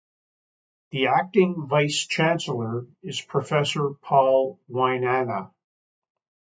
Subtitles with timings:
[0.89, 5.51] The Acting Vice Chancellor is Professor Paul Wainaina.